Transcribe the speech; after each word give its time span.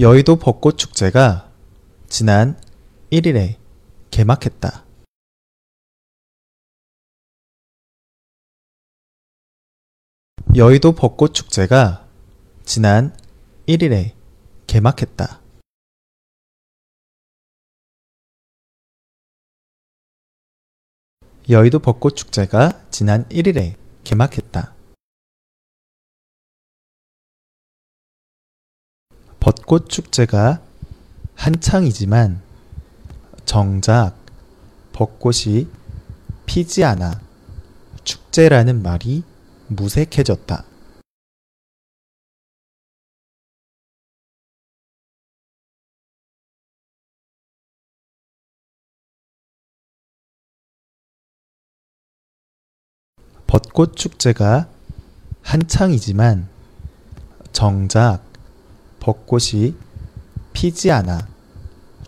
여의도 0.00 0.36
벚꽃 0.36 0.78
축제가 0.78 1.52
지난 2.08 2.58
1일에 3.10 3.58
개막했다. 4.10 4.86
여의도 10.56 10.92
벚꽃 10.92 11.34
축제가 11.34 12.08
지난 12.64 13.14
1일에 13.68 14.14
개막했다. 14.66 15.42
여의도 21.50 21.80
벚꽃 21.80 22.16
축제가 22.16 22.90
지난 22.90 23.28
1일에 23.28 23.76
개막했다. 24.04 24.81
벚꽃 29.42 29.88
축제가 29.88 30.62
한창이지만 31.34 32.40
정작 33.44 34.14
벚꽃이 34.92 35.66
피지 36.46 36.84
않아 36.84 37.20
축제라는 38.04 38.84
말이 38.84 39.24
무색해졌다. 39.66 40.64
벚꽃 53.48 53.96
축제가 53.96 54.68
한창이지만 55.42 56.48
정작 57.52 58.31
벚꽃이 59.02 59.74
피지 60.52 60.92
않아 60.92 61.26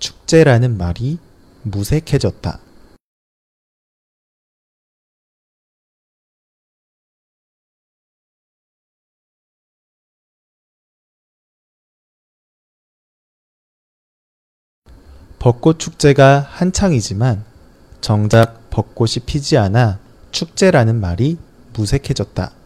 축제라는 0.00 0.76
말이 0.76 1.20
무색해졌다. 1.62 2.58
벚꽃 15.38 15.78
축제가 15.78 16.40
한창이지만 16.40 17.44
정작 18.00 18.68
벚꽃이 18.70 19.24
피지 19.26 19.56
않아 19.58 20.00
축제라는 20.32 21.00
말이 21.00 21.38
무색해졌다. 21.72 22.59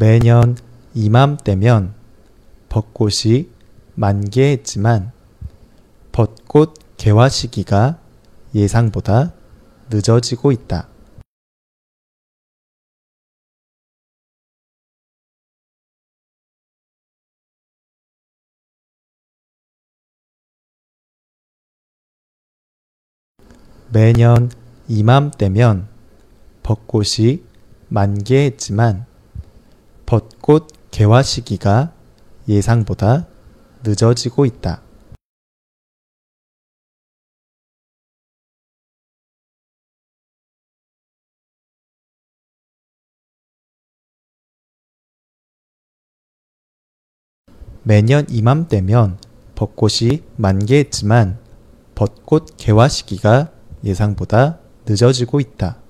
매년 0.00 0.56
이맘때면 0.94 1.92
벚꽃이 2.68 3.50
만개했지만 3.96 5.10
벚꽃 6.12 6.74
개화 6.96 7.28
시기가 7.28 7.98
예상보다 8.54 9.32
늦어지고 9.90 10.52
있다. 10.52 10.88
매년 23.92 24.48
이맘때면 24.86 25.88
벚꽃이 26.62 27.42
만개했지만 27.88 29.08
벚꽃 30.08 30.68
개화 30.90 31.22
시기가 31.22 31.92
예상보다 32.48 33.26
늦어지고 33.84 34.46
있다. 34.46 34.80
매년 47.82 48.24
이맘때면 48.30 49.18
벚꽃이 49.56 50.22
만개했지만 50.36 51.38
벚꽃 51.94 52.56
개화 52.56 52.88
시기가 52.88 53.52
예상보다 53.84 54.58
늦어지고 54.86 55.40
있다. 55.40 55.87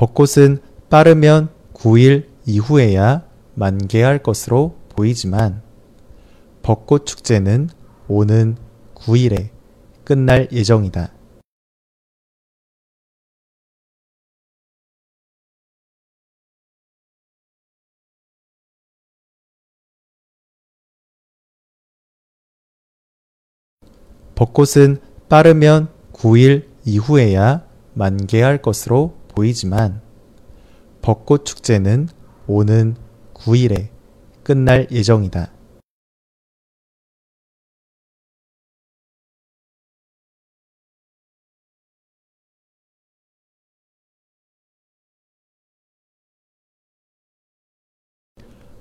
벚꽃은 0.00 0.62
빠르면 0.88 1.50
9일 1.74 2.26
이후에야 2.46 3.22
만개할 3.52 4.22
것으로 4.22 4.78
보이지만 4.96 5.60
벚꽃 6.62 7.04
축제는 7.04 7.68
오는 8.08 8.56
9일에 8.94 9.50
끝날 10.02 10.48
예정이다. 10.52 11.12
벚꽃은 24.34 25.02
빠르면 25.28 25.90
9일 26.14 26.64
이후에야 26.86 27.66
만개할 27.92 28.62
것으로 28.62 29.19
보이지만 29.40 30.02
벚꽃 31.00 31.46
축제는 31.46 32.08
오는 32.46 32.94
9일에 33.32 33.88
끝날 34.42 34.86
예정이다. 34.90 35.50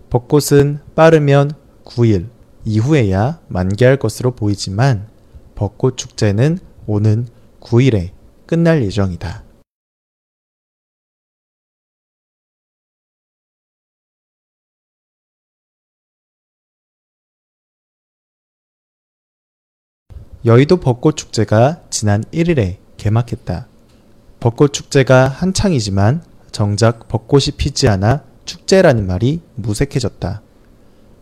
벚꽃은 0.10 0.80
빠르면 0.94 1.54
9일 1.86 2.28
이후에야 2.66 3.40
만개할 3.48 3.96
것으로 3.98 4.32
보이지만 4.32 5.08
벚꽃 5.56 5.96
축제는 5.96 6.60
오는 6.86 7.28
9일에 7.62 8.10
끝날 8.46 8.84
예정이다. 8.84 9.49
여의도 20.46 20.78
벚꽃 20.78 21.18
축제가 21.18 21.82
지난 21.90 22.24
1일에 22.32 22.78
개막했다. 22.96 23.68
벚꽃 24.40 24.72
축제가 24.72 25.28
한창이지만 25.28 26.24
정작 26.54 27.10
벚꽃이 27.10 27.58
피지 27.58 27.90
않아 27.90 28.24
축제라는 28.46 29.06
말이 29.06 29.42
무색해졌다. 29.56 30.42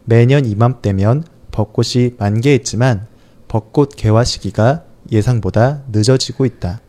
매년 0.05 0.45
이맘때면 0.45 1.23
벚꽃이 1.51 2.11
만개했지만 2.19 3.07
벚꽃 3.47 3.95
개화 3.95 4.23
시기가 4.23 4.83
예상보다 5.11 5.81
늦어지고 5.91 6.45
있다. 6.45 6.81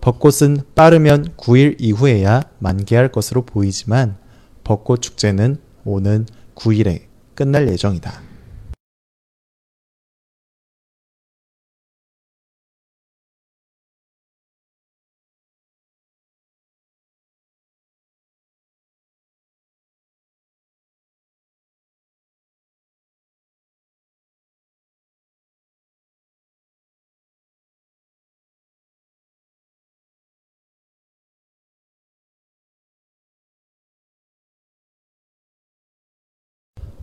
벚꽃은 0.00 0.62
빠르면 0.74 1.34
9일 1.36 1.76
이후에야 1.78 2.42
만개할 2.58 3.12
것으로 3.12 3.44
보이지만 3.44 4.16
벚꽃 4.64 5.02
축제는 5.02 5.58
오는 5.84 6.26
9일에 6.54 7.02
끝날 7.34 7.68
예정이다. 7.68 8.23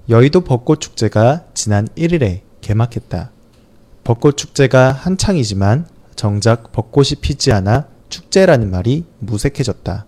여의도 0.10 0.42
벚꽃 0.42 0.82
축제가 0.82 1.46
지난 1.54 1.88
1일에 1.90 2.42
개막했다. 2.62 3.32
벚꽃 4.04 4.36
축제가 4.36 4.92
한창이지만 4.92 5.88
정작 6.16 6.72
벚꽃이 6.72 7.16
피지 7.22 7.52
않아 7.52 7.88
축제라는 8.10 8.72
말이 8.72 9.06
무색해졌다. 9.20 10.06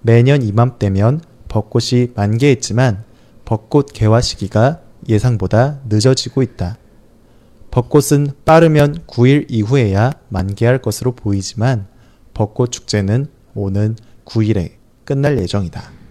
매년 0.00 0.42
이맘때면 0.42 1.20
벚꽃이 1.48 2.08
만개했지만 2.14 3.04
벚꽃 3.44 3.92
개화 3.92 4.20
시기가 4.20 4.80
예상보다 5.08 5.80
늦어지고 5.88 6.42
있다. 6.42 6.78
벚꽃은 7.70 8.32
빠르면 8.44 9.04
9일 9.06 9.46
이후에야 9.48 10.12
만개할 10.28 10.80
것으로 10.80 11.12
보이지만 11.12 11.86
벚꽃 12.34 12.72
축제는 12.72 13.26
오는 13.54 13.96
9일에 14.24 14.72
끝날 15.04 15.38
예정이다. 15.38 16.01